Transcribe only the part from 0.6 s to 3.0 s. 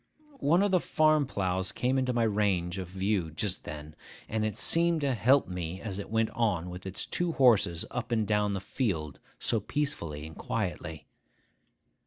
of the farm ploughs came into my range of